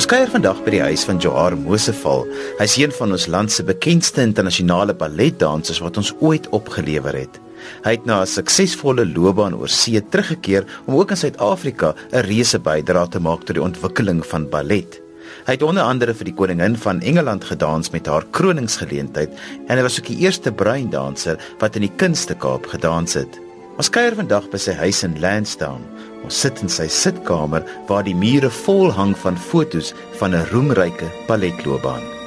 [0.00, 2.22] Ons kuier vandag by die huis van Joar Moseval.
[2.56, 7.36] Hy's een van ons land se bekendste internasionale balletdansers wat ons ooit opgelewer het.
[7.84, 12.58] Hy het na 'n suksesvolle loopbaan oor see teruggekeer om ook in Suid-Afrika 'n reuse
[12.58, 15.02] bydra te maak tot die ontwikkeling van ballet.
[15.44, 19.30] Hy het onder andere vir die koningin van Engeland gedans met haar kroningsgeleentheid
[19.68, 23.49] en hy was ook die eerste bruin danser wat in die Kunste Kaap gedans het.
[23.80, 25.86] Ons kuier vandag by sy huis in Lansdowne.
[26.20, 31.08] Ons sit in sy sitkamer waar die mure vol hang van fotos van 'n roemryke
[31.32, 32.19] balletloopbaan.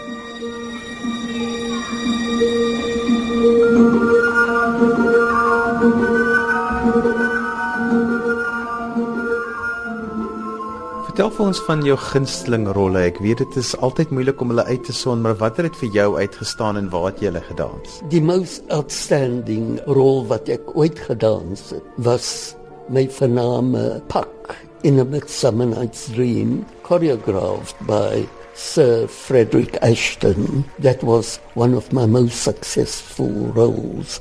[11.13, 13.03] Vertel vir ons van jou gunsteling rolle.
[13.05, 15.91] Ek weet dit is altyd moeilik om hulle uit te son, maar watter het vir
[15.93, 17.99] jou uitgestaan en waar het jy hulle gedans?
[18.09, 22.55] Die most outstanding rol wat ek ooit gedans het, was
[22.89, 28.25] my vername Puck in a Midsummer Night's Dream, choreographed by
[28.57, 30.65] Sir Frederick Ashton.
[30.81, 34.17] That was one of my most successful roles.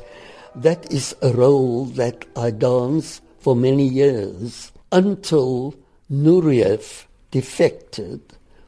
[0.61, 5.72] That is a role that I danced for many years until
[6.12, 8.20] Nureyev defected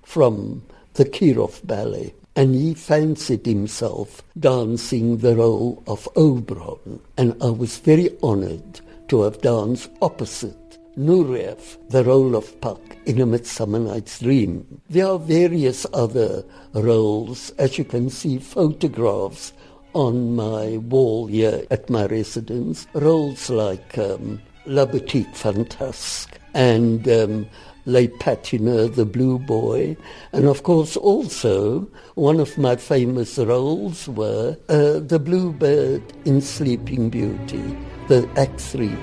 [0.02, 0.62] from
[0.94, 7.00] the Kirov Ballet and he fancied himself dancing the role of Oberon.
[7.18, 13.20] And I was very honored to have danced opposite Nureyev, the role of Puck in
[13.20, 14.80] A Midsummer Night's Dream.
[14.88, 19.52] There are various other roles, as you can see photographs
[19.92, 27.46] on my wall here at my residence, roles like um, La Boutique Fantasque and um,
[27.86, 29.96] Le Patineur, the Blue Boy,
[30.32, 37.10] and of course also one of my famous roles were uh, the Bluebird in Sleeping
[37.10, 37.76] Beauty,
[38.08, 38.96] the Act Three.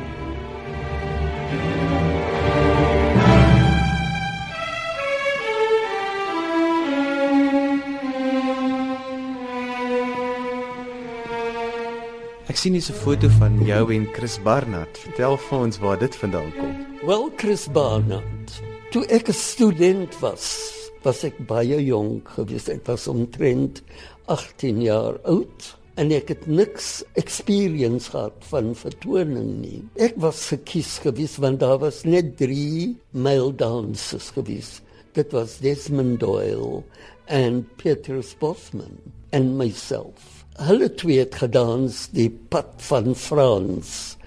[12.51, 14.97] Ek sien hier 'n foto van jou en Chris Barnard.
[14.97, 16.73] Vertel vir ons waar dit vandaan kom.
[17.07, 18.49] Wel Chris Barnard,
[18.91, 20.73] toe ek 'n student was,
[21.03, 22.67] was ek baie jonk gewees.
[22.67, 23.81] Ek was omtrent
[24.25, 29.83] 18 jaar oud en ek het niks experience gehad van vertoning nie.
[29.95, 34.81] Ek was gekies gewees want daar was net 3 male dancers gewees.
[35.13, 36.83] Dit was Desmond Doyle
[37.27, 44.17] en Peter Bosman en myself hulle twee het gedans die pad van Frans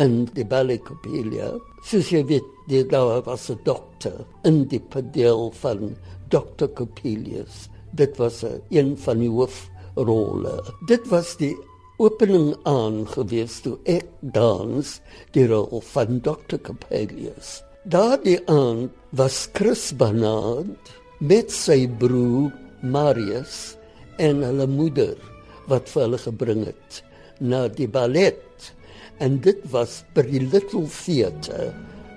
[0.00, 1.52] in die Ballet Copelia.
[1.84, 5.96] Soos jy weet, die daar was 'n dokter in die padel van
[6.28, 6.68] Dr.
[6.74, 7.68] Copelius.
[7.92, 10.62] Dit was een van die hoofrolle.
[10.86, 11.56] Dit was die
[11.98, 15.00] opening aan gewees toe ek dans
[15.32, 16.56] die rol van Dr.
[16.62, 17.62] Copelius.
[17.84, 23.76] Daardie aand was Chris Barnard met sy broer Marius
[24.16, 25.31] en hulle moeder
[25.70, 27.02] wat vir hulle gebring het
[27.40, 28.70] na die ballet
[29.22, 31.72] en dit was by die little theater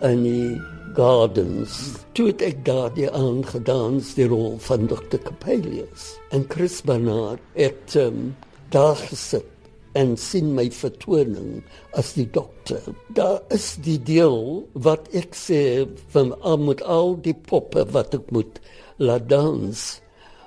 [0.05, 0.51] in die
[0.95, 1.79] gardens
[2.17, 5.19] toe het ek daar die aangedans die rol van Dr.
[5.25, 8.31] Capelius en Chris Barnard het um,
[8.73, 9.51] daar gesit
[9.95, 11.61] en sien my vertoning
[11.95, 12.83] as die dokter.
[13.15, 18.27] Daar is die deel wat ek sê van al met al die poppe wat ek
[18.35, 18.59] moet
[18.99, 19.85] laat dans.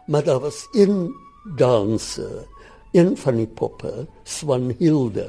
[0.08, 1.08] Maar daar was een
[1.56, 2.44] danser
[2.92, 5.28] een van die poppe, Swanhilde,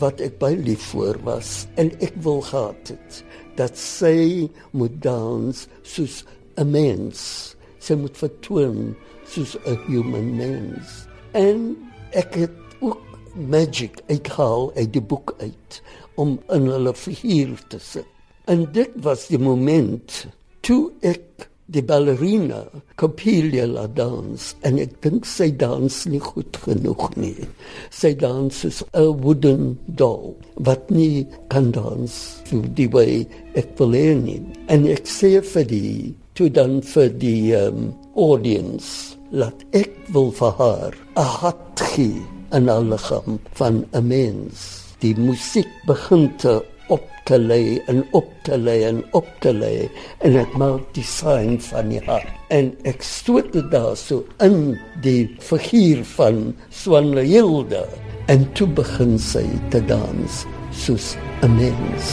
[0.00, 3.22] wat ek baie lief voor was en ek wil gehad het
[3.58, 6.24] dat sy moet dans soos
[6.56, 7.54] 'n mens.
[7.78, 8.94] Sy moet vertoon
[9.26, 11.06] soos 'n human mens.
[11.32, 11.76] En
[12.10, 13.00] ek het ook
[13.34, 15.82] magic uitgehaal uit die boek uit
[16.14, 18.06] om in hulle figuur te sit.
[18.44, 20.26] En dit was die moment
[20.60, 22.64] toe ek die ballerina
[22.96, 27.46] Copelia la dans en ek dink sy dans nie goed genoeg nie.
[27.90, 32.12] Sy dans soos 'n wooden doll wat nie kan dans
[32.48, 34.42] so die way ek wil hê nie.
[34.68, 40.52] En ek sê vir die toe dan vir die um, audience laat ek wil vir
[40.58, 42.20] haar 'n hart gee
[42.50, 44.82] aan alle liggaam van 'n mens.
[45.00, 46.62] Die musiek begin te
[46.92, 49.88] op te lê en op te lê en op te lê
[50.26, 52.28] en ek maak die sign van die hart.
[52.52, 54.74] En ek stoot dit daar so in
[55.04, 56.50] die figuur van
[56.82, 57.86] Swanhilde
[58.32, 60.44] en toe begin sy te dans
[60.84, 62.10] soos 'n mens.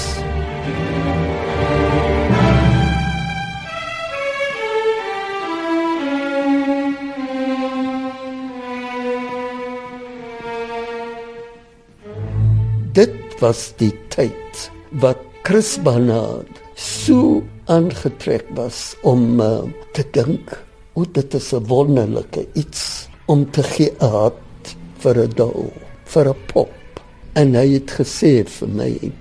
[12.93, 14.48] Dit was die tyd
[14.91, 19.63] wat Chris Barnard so aangetrek was om uh,
[19.93, 20.55] te dink
[20.93, 25.71] hoe dit is 'n wonderlike iets om te gee uit vir 'n doel,
[26.05, 27.01] vir 'n pop.
[27.33, 29.11] En hy het gesê vir my,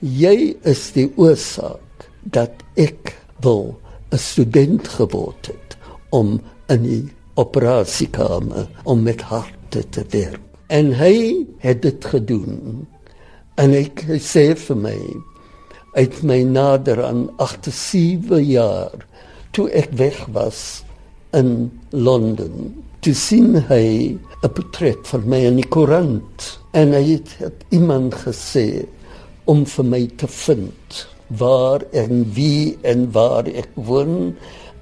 [0.00, 3.78] jy is die oorsaak dat ek wil
[4.12, 5.76] 'n student geword het
[6.10, 10.40] om in die operasiekamer om met harte te werk.
[10.66, 12.86] En hy het dit gedoen.
[13.56, 14.98] En hy sê vir my
[15.94, 19.04] uit my nader aan 87 jaar
[19.54, 20.82] toe ek weg was
[21.38, 27.34] in Londen te sien hy 'n portret van my in die koerant en hy het,
[27.36, 28.86] het iemand gesê
[29.44, 34.32] om vir my te vind waar en wie en waar ek woon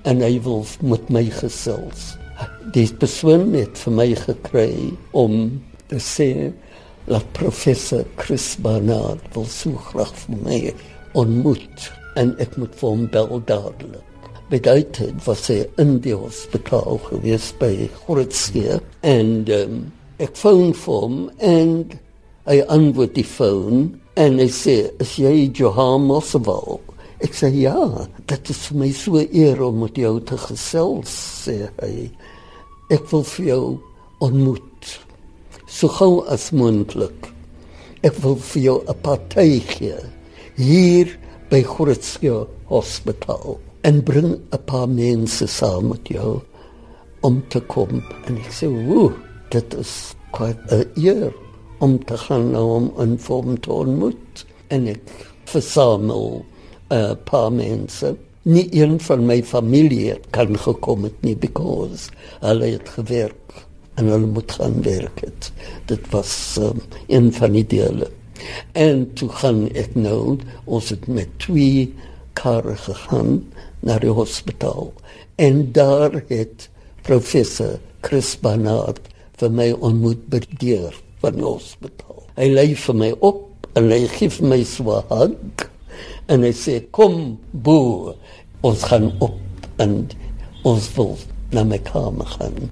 [0.06, 2.14] en hy wil met my gesels.
[2.74, 4.74] Die persoon het vir my gekry
[5.10, 5.34] om
[5.90, 6.30] te sê
[7.06, 10.60] dat professor Chris Barnard wil so graag vir my
[11.18, 11.88] ontmoet
[12.20, 14.28] en ek moet vir hom bel dadelik.
[14.52, 17.72] Beduidend was hy in die hospitaal gewees by
[18.02, 18.78] Grootsee
[19.08, 19.76] en um,
[20.22, 21.76] ek foon vir hom en
[22.50, 23.86] hy antwoord die foon
[24.20, 26.82] en hy sê, is jy Johan Moswell?
[27.22, 27.78] Ek sê, ja,
[28.28, 31.12] dit is vir my so eer om met jou te gesels,
[31.46, 32.08] sê hy.
[32.92, 33.62] Ek wil vir jou
[34.26, 34.64] ontmoet,
[35.72, 37.30] so gauw as moendlik.
[38.04, 39.98] Ek wil vir jou een partij gee,
[40.58, 41.12] hier
[41.52, 42.34] by Grootskie
[42.70, 43.56] Hospitaal,
[43.88, 46.40] en bring een paar mense saam met jou,
[47.26, 48.02] om te kom.
[48.26, 49.10] En ek sê, woe,
[49.54, 49.94] dit is
[50.34, 51.32] quite een eer,
[51.82, 54.44] om te gaan nou om in vorm te ontmoet.
[54.72, 55.16] En ek
[55.50, 56.42] versamel
[56.92, 62.10] een paar mense, nie een van my familie kan gekom het nie because
[62.42, 63.62] hulle het gewerk
[63.94, 65.52] en hulle moet gaan werk het.
[65.90, 68.08] Dit was um, een van die dele.
[68.72, 71.92] En toe gaan ek nou, ons het met twee
[72.38, 73.42] karre gegaan
[73.80, 74.92] naar die hospitaal.
[75.36, 76.68] En daar het
[77.06, 79.00] professor Chris Barnard
[79.40, 82.22] vir my ontmoet by die deur van die hospitaal.
[82.38, 85.68] Hy lei vir my op en hy geef my so 'n hug
[86.32, 88.14] en hy sê kom bo
[88.62, 89.38] ons gaan op
[89.82, 90.08] en
[90.64, 91.16] ons wil
[91.52, 92.70] na my kamer gaan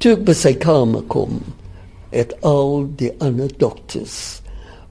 [0.00, 1.42] toe by sy kamer kom
[2.10, 4.40] het al die ander dokters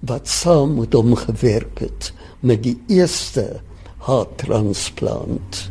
[0.05, 2.11] wat saam met hom gewerk het
[2.45, 3.45] met die eerste
[4.05, 5.63] harttransplant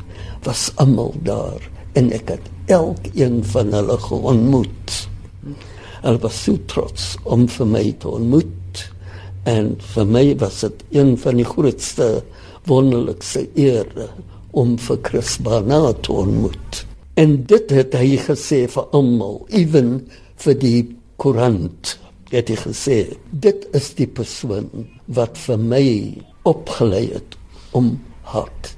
[0.47, 1.63] was almal daar
[2.01, 4.97] en ek het elkeen van hulle ontmoet.
[6.03, 8.85] Hulle was so trots om vir my te ontmoet
[9.47, 12.11] en vir my was dit een van die grootste
[12.67, 14.11] wonderlikste ere
[14.51, 16.88] om vir Chris Barnard te ontmoet.
[17.19, 20.05] En dit het hy gesê vir almal, ewen
[20.39, 20.83] vir die
[21.19, 21.97] koerant.
[22.31, 22.99] Het hy gesê,
[23.33, 24.87] dit is die persoon
[25.17, 25.87] wat vir my
[26.47, 27.35] opgelei het
[27.75, 27.97] om
[28.29, 28.75] hart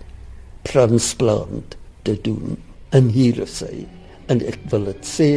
[0.65, 1.77] transplant
[2.09, 2.57] te doen.
[2.97, 3.85] En hier is hy.
[4.33, 5.31] En ek wil dit sê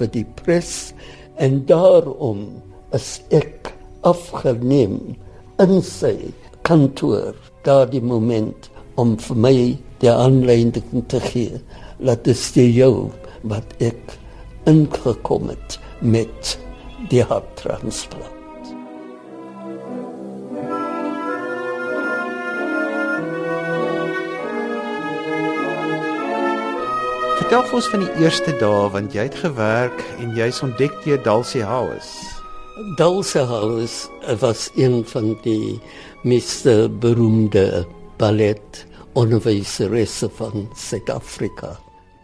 [0.00, 0.90] vir die pres
[1.38, 2.46] en daarom
[2.96, 3.70] is ek
[4.08, 4.98] afgeneem
[5.62, 6.16] in sy
[6.66, 9.58] kantoor daardie moment om vir my
[10.02, 11.60] die aanleiding te gee
[11.98, 12.94] laat dit steë jou
[13.42, 14.16] wat ek
[14.70, 16.56] ingekom het met
[17.10, 18.38] die harttransplant
[27.48, 31.22] Vertel vir ons van die eerste dae want jy het gewerk en jy's ontdek deur
[31.24, 32.26] Dulcie House.
[33.00, 34.10] Dulce House
[34.42, 35.78] was een van die
[36.28, 37.86] meeste beroemde
[38.20, 38.84] ballet
[39.16, 41.78] onderwyseresse van Suid-Afrika.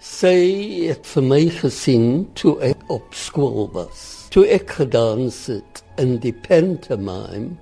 [0.05, 4.03] Sy het vir my gesien toe ek op skool was.
[4.35, 7.55] Toe ek gedans het in die pantomime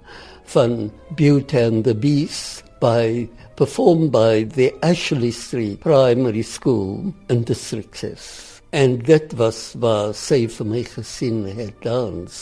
[0.50, 7.94] van Beauty and the Beast by performed by the Ashley Street Primary School in District
[7.96, 8.26] 6
[8.72, 12.38] en dit was waar sy vir my gesien het dans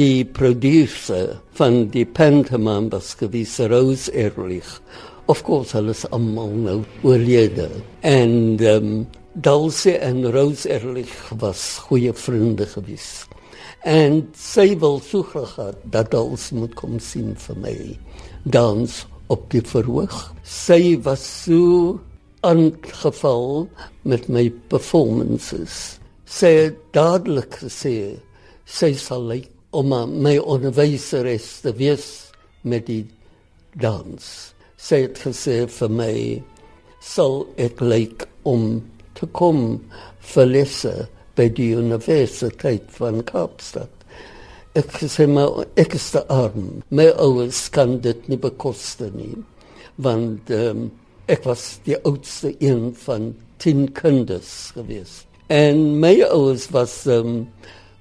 [0.00, 4.78] die producer van die pantomime was gewees Rose Ehrlich
[5.30, 7.68] of course alles almal nou oorlede
[8.06, 8.34] en
[8.74, 8.90] um,
[9.34, 13.08] Dulce en Rose Ehrlich was goeie vriende gewees
[13.86, 17.76] en sy wil so graag dat Dulce moet kom sien vir my
[18.44, 21.98] dans op die verhoog sy was so
[22.40, 23.68] aangeval
[24.02, 25.98] met my performances.
[26.24, 28.16] Sy het dadelik gesê
[28.64, 32.06] sy sal lyk om my onderwyseres te wees
[32.62, 33.04] met die
[33.78, 34.24] dans.
[34.80, 36.14] Sy het gesê vir my
[37.04, 38.80] sal ek lyk om
[39.18, 39.80] te kom
[40.32, 40.94] vir lesse
[41.36, 43.92] by die Universiteit van Kaapstad.
[44.78, 46.82] ek sê maar ek is te arm.
[46.94, 49.34] My ouers kan dit nie bekostig nie.
[49.98, 50.86] Want um,
[51.26, 55.24] ek was die oudste een van 10 kinders gewees.
[55.50, 57.48] En my ouers was um,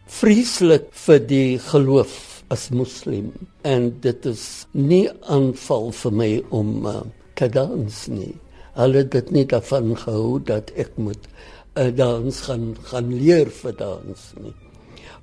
[0.05, 3.31] vreeslik vir die geloof as moslim.
[3.61, 7.01] En dit is nie aanval vir my om uh,
[7.39, 8.33] te dans nie.
[8.77, 11.29] Hulle het nie daarvan gehou dat ek moet
[11.77, 14.55] uh, dans gaan gaan leer vir dans nie.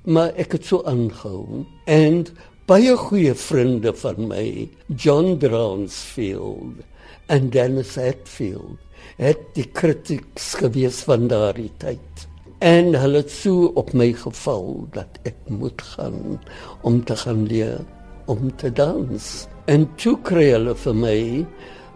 [0.07, 1.65] Maar ek het so aangehou.
[1.91, 2.25] En
[2.71, 4.47] baie goeie vriende van my
[4.87, 6.83] John Brownsfield
[7.31, 8.83] en Dennis Hetfield
[9.17, 12.27] het die kritieks gewees van daardie tyd
[12.59, 16.41] en hulle het so op my geval dat ek moet gaan
[16.83, 17.81] om te gaan leer
[18.27, 19.27] om te dans
[19.67, 21.21] en toe kry hulle vir my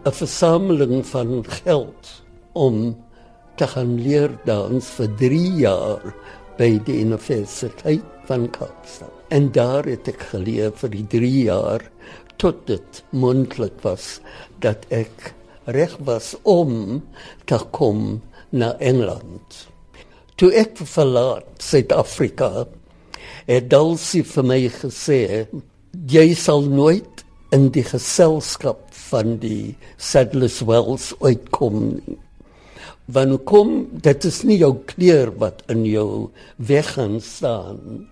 [0.05, 2.95] 'n versameling van geld om
[3.55, 6.13] te gaan leer dans vir 3 jaar
[6.57, 9.13] by die Universiteit van Kaapstad.
[9.29, 11.85] En daar het ek geleer vir die 3 jaar
[12.41, 14.19] tot dit moontlik was
[14.59, 15.33] dat ek
[15.65, 17.03] reg was om
[17.45, 19.70] te kom na Engeland.
[20.41, 22.65] Toe ek verlaat Suid-Afrika,
[23.45, 25.19] het Dulcie vir my gesê,
[26.09, 27.21] jy sal nooit
[27.53, 31.91] in die geselskap van die Sadler's Wells uitkom
[33.11, 33.71] wanneer kom
[34.05, 36.31] dit is nie jou kleur wat in jou
[36.71, 38.07] weg gaan staan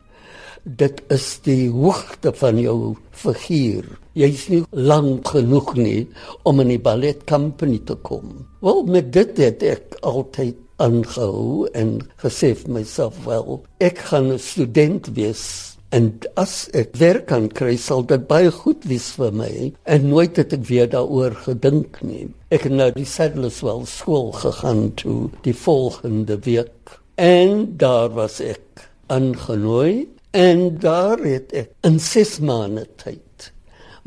[0.63, 3.86] dit is die hoogte van jou figuur.
[4.13, 6.01] Jy is nie lank genoeg nie
[6.50, 8.43] om in die ballet company te kom.
[8.62, 14.39] Wel met dit het ek altyd aangehou en gesê vir myself wel ek gaan 'n
[14.39, 19.53] student wees En as ek werk kan kry, sal dit baie goed wees vir my.
[19.89, 22.27] En nooit het ek weer daaroor gedink nie.
[22.53, 26.93] Ek het nou die Sadlerswell skool gegaan toe die volgende week.
[27.17, 30.05] En daar was ek aangenooi
[30.38, 33.50] en daar het ek in 6 maande tyd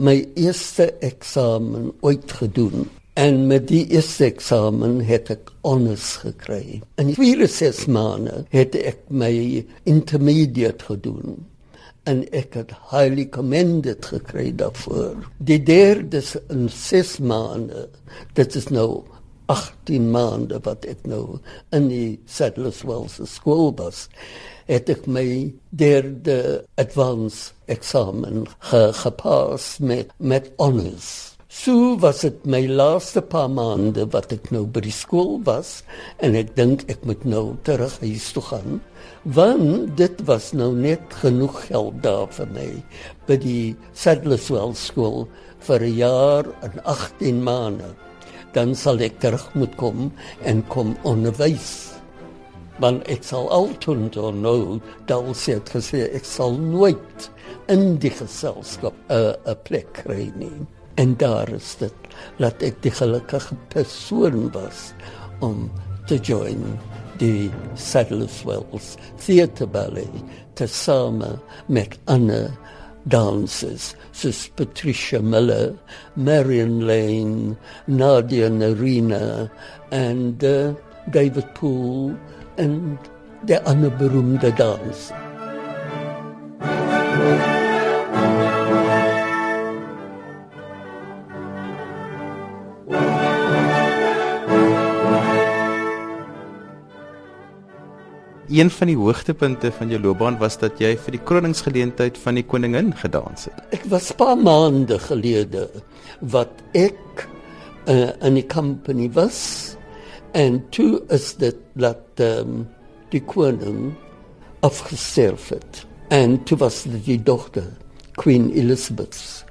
[0.02, 2.86] my eerste eksamen ooit gedoen.
[3.12, 6.80] En met die eerste eksamen het ek honors gekry.
[6.96, 7.42] In 4
[7.92, 11.42] maande het ek my intermediate gedoen
[12.08, 15.28] en ek het highly commended gekry daarvoor.
[15.44, 17.88] Die derde in 6 maande.
[18.32, 19.02] Dit is nou
[19.52, 21.38] 18 maande wat ek nou
[21.76, 24.06] in die Sadler's Wells skool was.
[24.72, 31.31] Het ek my derde advance eksamen ge gepas met met honors.
[31.52, 35.82] So was dit my laaste paar maande wat ek nou by die skool was
[36.24, 38.78] en ek dink ek moet nou terug huis toe gaan
[39.36, 42.66] want dit was nou net genoeg geld daar vir my
[43.28, 45.28] by die Sadlerswell skool
[45.68, 47.92] vir 'n jaar en 18 maande.
[48.56, 51.92] Dan sal ek terug moet kom en kom onderwys
[52.80, 57.32] want ek sal altyd nou dan sê ek gesê ek sal nooit
[57.68, 60.56] in die geselskap 'n plek kry nie
[60.94, 61.94] En daar is dit
[62.38, 64.90] dat ek die gelukkige persoon was
[65.40, 65.70] om
[66.06, 66.76] te join
[67.20, 70.22] die Sadler's Wells Theatre Ballet
[70.58, 72.50] te same met ander
[73.04, 75.72] dansers soos Patricia Miller,
[76.14, 77.56] Marion Lane,
[77.86, 79.48] Nadia Narina
[79.90, 80.74] en uh,
[81.10, 82.14] David Poole
[82.56, 82.98] en
[83.48, 85.10] die ander beroemde dansers.
[98.52, 102.44] Een van die hoogtepunte van jou loopbaan was dat jy vir die kroningsgeleentheid van die
[102.44, 103.62] koningin gedans het.
[103.72, 105.68] Ek was paar maande gelede
[106.20, 107.26] wat ek
[107.88, 109.40] uh, in die company was
[110.36, 112.66] en toe is dit dat um,
[113.12, 113.92] die koning
[114.64, 115.82] afgesterf het.
[116.12, 117.68] En toe was dit die dogter
[118.20, 119.44] Queen Elizabeth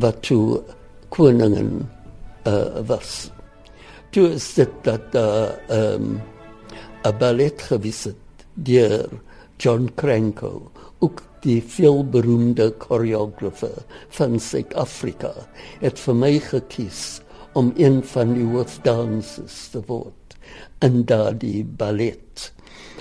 [0.00, 0.60] wat toe
[1.14, 1.86] koningin
[2.48, 3.30] uh, was.
[4.12, 6.20] Toe is dit dat uh, um,
[7.04, 8.23] 'n ballet gewees het
[8.54, 9.08] deur
[9.58, 13.84] John Cranko, ook die veelberoemde choreographer
[14.16, 15.32] van Suid-Afrika,
[15.82, 17.20] het vir my gekies
[17.54, 20.38] om een van die hoofdansers te word
[20.84, 22.50] in daardie ballet.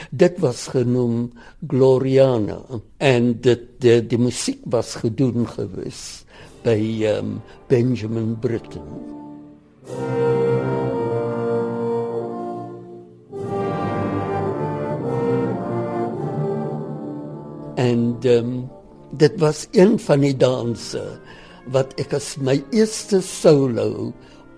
[0.10, 1.32] Dit was genoem
[1.68, 2.60] Gloriana
[2.98, 6.24] en dit die, die musiek was gedoen gewees
[6.64, 6.80] by
[7.16, 10.23] um, Benjamin Britten.
[17.84, 18.52] En um,
[19.12, 21.02] dit was een van die danse
[21.74, 24.12] wat ek as my eerste solo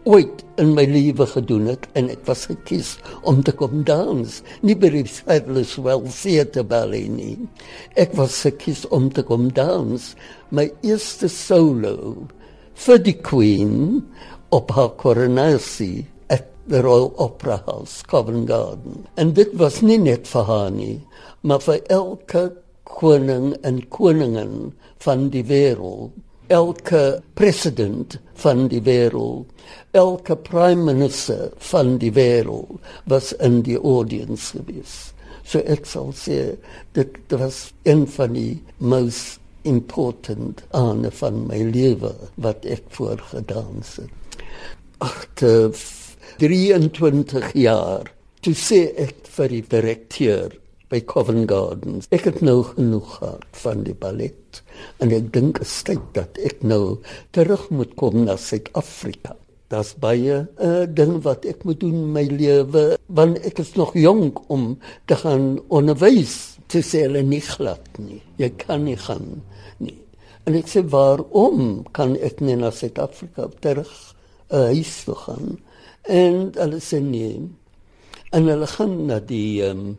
[0.05, 4.39] ooit in my lewe gedoen het en ek was gekies om te kom dans.
[4.62, 7.38] Nie by die Fabulous Well Theatre Ballet nie.
[7.98, 10.12] Ek was gekies om te kom dans.
[10.53, 12.27] My eerste solo
[12.86, 14.03] vir die Queen
[14.53, 19.05] op haar koronasie at the Royal Opera House Covent Garden.
[19.17, 21.00] En dit was nie net vir haar nie
[21.46, 22.50] maar vir elke
[22.86, 24.72] koning en koningin
[25.04, 26.13] van die wêreld
[26.48, 29.46] elke president van die wêreld,
[29.92, 35.13] elke prime minister van die wêreld was in die audience gewees.
[35.46, 36.58] So ek sal sê
[36.98, 44.42] dit was een van die most important ane van my lewe wat ek voorgedans het.
[45.01, 45.74] Agter
[46.42, 48.10] 23 jaar
[48.46, 50.54] toe sê ek vir die direkteur
[50.89, 52.08] by Covent Gardens.
[52.13, 54.62] Ek het nou genoeg gehad van die ballet
[55.04, 56.98] en ek dink dit is tyd dat ek nou
[57.36, 59.36] terug moet kom na Suid-Afrika.
[59.74, 63.60] Das baie 'n uh, eh, ding wat ek moet doen in my lewe want ek
[63.60, 68.22] is nog jonk om te gaan onderwys te sê hulle nie glad nie.
[68.38, 69.42] Jy kan nie gaan
[69.80, 69.98] nie.
[70.46, 73.92] En ek sê waarom kan ek nie na Suid-Afrika terug
[74.54, 75.58] uh, huis toe gaan?
[76.06, 77.42] En hulle sê nee.
[78.32, 79.96] En hulle gaan na die um,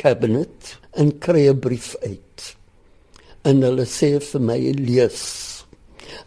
[0.00, 2.56] cabinet en kry 'n brief uit.
[3.44, 5.20] En hulle sê vir my lees.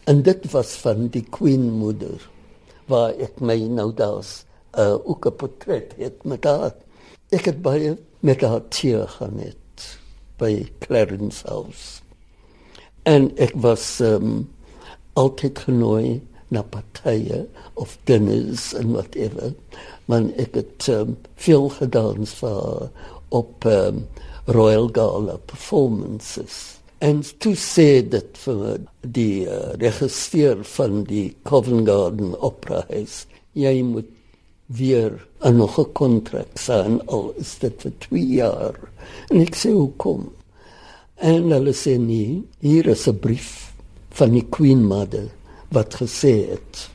[0.06, 2.30] En dit was van die queen moeder
[2.86, 4.44] waar ek my nou daar's
[4.76, 6.74] 'n uh, ook 'n portret het met haar.
[7.30, 9.98] Ek het baie met haar teer gaan het
[10.38, 12.02] by Clarence House.
[13.02, 14.48] En ek was um,
[15.12, 19.54] altyd genooi na partye of dinners en whatever.
[20.04, 22.90] Man ek het um, veel gedans vir
[23.34, 24.04] op um,
[24.46, 26.78] Royal Gala performances.
[27.04, 28.62] En toe sê dit vir
[29.02, 34.08] die uh, regisseur van die Covent Garden Opera House, jy moet
[34.66, 35.12] weer
[35.44, 38.76] 'n nog 'n kontrak sign al is dit vir 2 jaar.
[39.30, 40.32] En ek sê hoekom?
[41.16, 43.74] En hulle sê nee, hier is 'n brief
[44.10, 45.28] van die Queen Mother
[45.68, 46.88] wat gesê het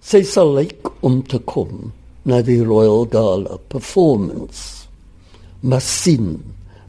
[0.00, 1.92] sy sal lyk om te kom
[2.24, 4.77] na die Royal Gala performance
[5.62, 6.40] Massin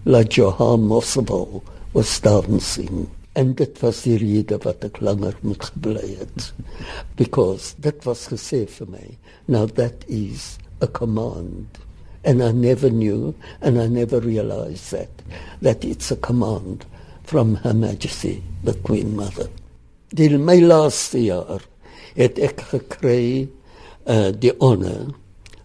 [0.05, 6.12] la Johan Mosselbal was dancing and dit was die rede wat ek langer moet gebly
[6.19, 6.51] het.
[7.17, 9.08] Because that was gesê vir my
[9.47, 11.79] now that is a command.
[12.23, 15.10] And I never knew and I never realized that
[15.65, 16.86] that it's a command
[17.23, 19.49] from her majesty the queen mother.
[20.13, 21.65] Die my laaste jaar
[22.13, 23.49] het ek gekry
[24.05, 25.10] uh, die honor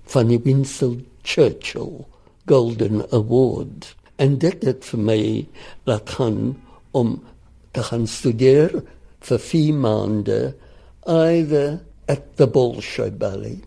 [0.08, 2.06] van die Winston Churchill
[2.46, 3.94] Golden Award.
[4.16, 5.20] En dit het vir my
[5.88, 6.56] laat gaan
[6.90, 7.16] om
[7.74, 8.82] te gaan studeer
[9.24, 10.40] vir 4 maande
[11.08, 13.64] either at the Bolshoi Ballet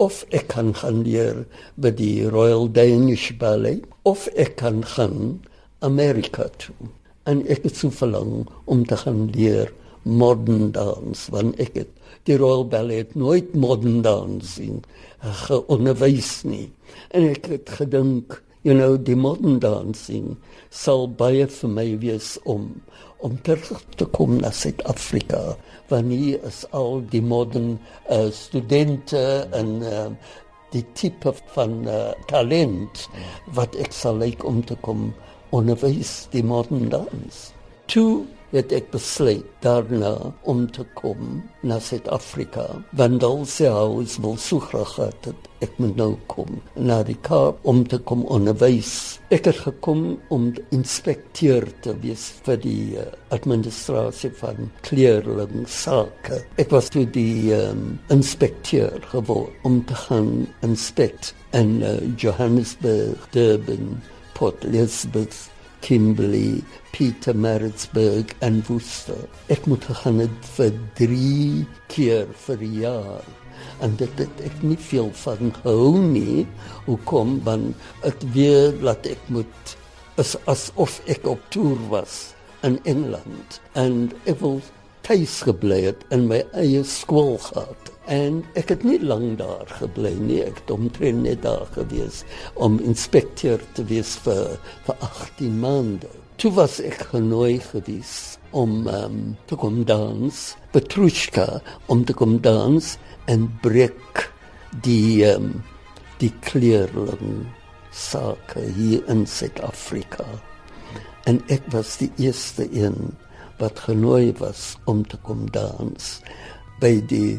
[0.00, 1.44] of ek kan gaan leer
[1.76, 5.42] by die Royal Danish Ballet of ek kan gaan
[5.84, 6.88] Amerika toe.
[7.28, 11.96] En ek het so verlang om te gaan leer modern dance want ek het
[12.28, 14.82] die Royal Ballet nooit modern dancing
[15.46, 16.68] geonderwys nie.
[17.12, 20.34] En ek het gedink you know die modern dancing
[20.70, 22.68] sal baie vir my wees om
[23.24, 25.40] om terug te kom na Suid-Afrika
[25.90, 27.74] wanneer is al die modern
[28.08, 29.22] uh, studente
[29.56, 30.06] en uh,
[30.72, 33.06] die tipe van uh, talent
[33.56, 35.10] wat ek sal lyk om te kom
[35.56, 37.50] onderwys die modern dance
[37.92, 38.22] toe
[38.54, 40.14] het ek besluit daarna
[40.48, 42.66] om te kom na Suid-Afrika.
[42.98, 47.82] Want ons huis wil so graag het ek moet nou kom na die Kaap om
[47.88, 49.20] te kom onderwys.
[49.34, 53.04] Ek het gekom om inspekteur te wees vir die uh,
[53.36, 56.40] administrasie van kleerling sake.
[56.60, 60.32] Ek was toe die um, inspekteur geword om te gaan
[60.66, 64.00] inspect in uh, Johannesburg, Durban,
[64.34, 66.62] Port Elizabeth Kimberley,
[66.92, 69.20] Pietermaritzburg en Worcester.
[69.52, 73.28] Ek moet gegaan het vir 3 keer vir jaar.
[73.84, 76.46] En dit het ek nie veel van gehou nie.
[76.88, 77.38] Hoekom?
[77.44, 79.76] Want dit weer laat ek moet
[80.20, 82.34] is asof ek op toer was
[82.66, 84.58] in Engeland en ek wil
[85.06, 87.89] tuis gebly het in my eie skool gehad.
[88.10, 90.40] En ek het nie lank daar gebly nie.
[90.42, 92.24] Ek het omtrent net daar gewees
[92.58, 94.56] om inspekteur te wees vir
[94.88, 96.10] vir 18 maande.
[96.40, 100.38] Toe was ek genooi gewees om um, te kom dans,
[100.74, 101.60] Petrushka
[101.92, 102.96] om te kom dans
[103.30, 104.24] en breek
[104.82, 105.60] die um,
[106.18, 107.44] die kleerling
[107.94, 110.26] sake hier in Suid-Afrika.
[111.30, 113.12] En ek was die eerste een
[113.60, 116.16] wat genooi was om te kom dans
[116.80, 117.38] by die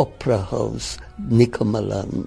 [0.00, 0.96] Opera House
[1.28, 2.24] Nikomalan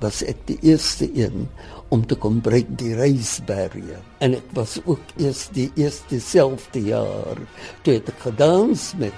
[0.00, 1.44] was ek die eerste een
[1.92, 4.00] om te kom breek die reisbarrier.
[4.24, 7.40] En dit was ook eers die eerste selfde jaar
[7.84, 9.12] toe ek gedans met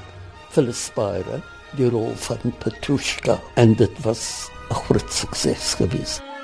[0.50, 1.38] Phyllis Spire
[1.78, 3.38] die rol van Petrushka.
[3.54, 6.35] En dit was 'n groot sukses geweest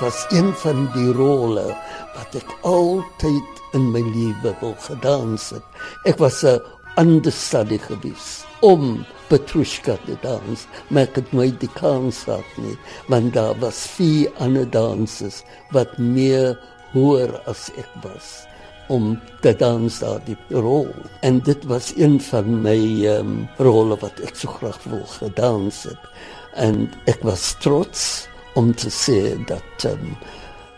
[0.00, 1.66] was een van die rolle
[2.14, 5.64] wat ek altyd in my lewe wil gedans het.
[6.06, 6.60] Ek was 'n
[6.98, 12.78] understudy gewees om Petrushka te dans, maar ek het nooit die kans gehad nie,
[13.08, 16.58] want daar was vier ander dansers wat meer
[16.92, 18.46] hoër as ek was
[18.88, 20.92] om te dans daar die rol.
[21.20, 26.10] En dit was een van my um, rolle wat ek so graag wil gedans het.
[26.54, 30.16] En ek was trots om te sê dat um,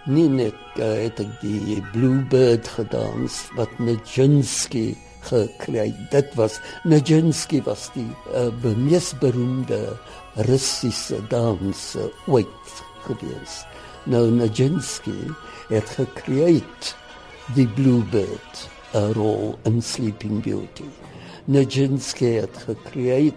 [0.07, 4.95] nie net uh, het ek die Bluebird gedans wat Nijinsky
[5.27, 9.97] gekry dit was Nijinsky was die uh, mees beroemde
[10.47, 12.73] Russiese danser ooit
[13.07, 13.65] gewees.
[14.07, 15.17] Nou Nijinsky
[15.71, 16.63] het gekry
[17.57, 20.89] die Bluebird 'n rol in Sleeping Beauty.
[21.45, 23.33] Nijinsky het gekry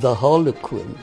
[0.00, 0.96] the Harlequin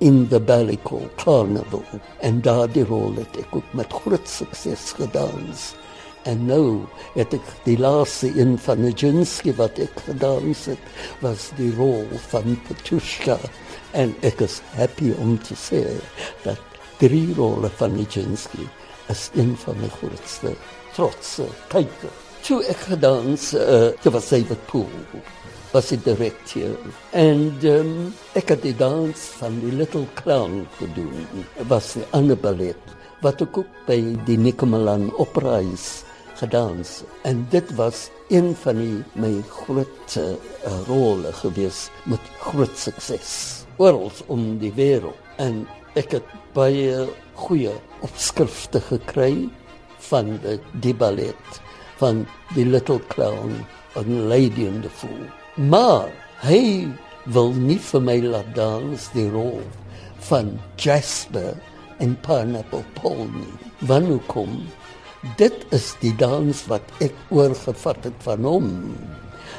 [0.00, 1.84] in the Ballycall Carnival
[2.20, 5.72] en daardie rol het ek ook met groot sukses gedans.
[6.26, 6.82] En nou
[7.14, 10.90] het ek die laaste een van Nijinsky wat ek gedans het
[11.22, 13.38] was die rol van Petushka
[13.94, 15.84] en ek is happy om te sê
[16.44, 16.60] dat
[17.00, 18.66] drie rolle van Nijinsky
[19.12, 20.56] is een van my grootste
[20.96, 22.08] trotse kyk.
[22.42, 25.22] Toe ek gedans, uh, dit was David Poole
[25.76, 26.76] was die direkteur.
[27.16, 27.92] En um,
[28.38, 31.26] ek het die dans van die Little Clown gedoen.
[31.68, 32.80] Was 'n ander ballet
[33.20, 36.04] wat ek ook by die Nikomalan Operahuis
[36.36, 37.02] gedans.
[37.24, 40.36] En dit was een van die my groot uh,
[40.86, 45.16] rolle gewees met groot sukses oral om die wêreld.
[45.36, 49.48] En ek het baie goeie opskrifte gekry
[50.08, 51.60] van die, die ballet
[52.00, 53.58] van die Little Clown
[53.96, 55.26] en Lady in the Fool.
[55.56, 56.10] Maar
[56.44, 56.88] hy
[57.32, 59.62] wil nie vir my laat dans die rol
[60.28, 61.54] van Jasper
[62.04, 63.54] in Pineapple Paul nie.
[63.88, 64.60] Wanneer kom
[65.36, 68.68] dit is die dans wat ek oorgevat het van hom.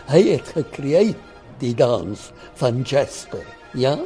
[0.07, 1.11] Hy het gekreë
[1.61, 3.43] die dans van Jasper,
[3.75, 3.97] ja,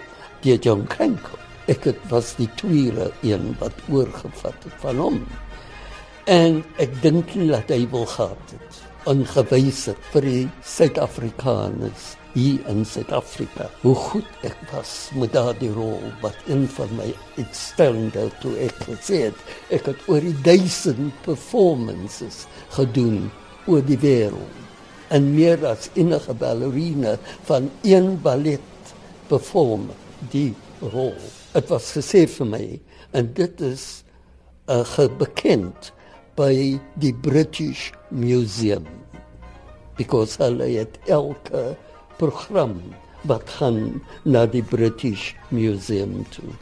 [0.42, 1.38] die John Krenko.
[1.70, 5.20] Ek het was die tweede een wat oorgevat het van hom.
[6.32, 8.78] En ek dink nie dat hy wil gehad het
[9.10, 13.66] aangewys het vir die Suid-Afrikaners hier in Suid-Afrika.
[13.82, 19.26] Hoe goed ek was met daardie rol wat een van my uitstekende toe ek gesê
[19.26, 19.44] het.
[19.76, 22.46] Ek het oor die duisend performances
[22.78, 23.26] gedoen
[23.68, 24.60] oor die wêreld.
[25.12, 27.18] En meer as enige ballerina
[27.50, 28.94] van een ballet
[29.28, 29.90] perform
[30.32, 30.54] die
[30.94, 31.18] rol.
[31.52, 32.66] Dit was gesê vir my
[33.18, 33.90] en dit is
[34.70, 35.92] uh, gebekend
[36.36, 38.88] by die British Museum
[39.98, 41.76] because hulle het elke
[42.18, 42.80] program
[43.30, 46.54] wat gaan na die British Museum toe.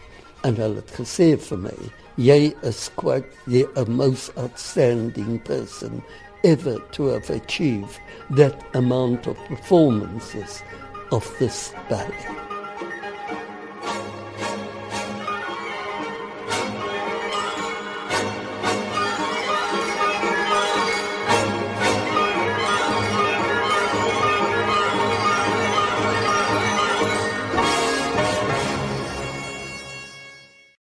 [0.43, 1.75] En hulle het gesê vir my
[2.19, 6.03] jy is quite the most outstanding person
[6.43, 7.99] ever to have achieved
[8.35, 10.61] that amount of performances
[11.11, 12.48] of this ballet